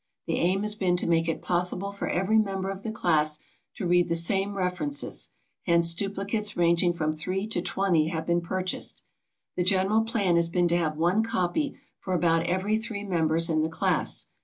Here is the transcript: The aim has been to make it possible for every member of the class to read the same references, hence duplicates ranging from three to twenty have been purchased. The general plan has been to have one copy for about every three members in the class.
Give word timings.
The 0.25 0.39
aim 0.39 0.63
has 0.63 0.73
been 0.73 0.97
to 0.97 1.05
make 1.05 1.27
it 1.29 1.43
possible 1.43 1.91
for 1.91 2.09
every 2.09 2.39
member 2.39 2.71
of 2.71 2.81
the 2.81 2.91
class 2.91 3.37
to 3.75 3.85
read 3.85 4.09
the 4.09 4.15
same 4.15 4.55
references, 4.57 5.29
hence 5.67 5.93
duplicates 5.93 6.57
ranging 6.57 6.91
from 6.91 7.15
three 7.15 7.45
to 7.49 7.61
twenty 7.61 8.07
have 8.07 8.25
been 8.25 8.41
purchased. 8.41 9.03
The 9.55 9.63
general 9.63 10.01
plan 10.01 10.37
has 10.37 10.49
been 10.49 10.67
to 10.69 10.77
have 10.77 10.97
one 10.97 11.21
copy 11.21 11.77
for 11.99 12.15
about 12.15 12.47
every 12.47 12.77
three 12.79 13.03
members 13.03 13.47
in 13.47 13.61
the 13.61 13.69
class. 13.69 14.25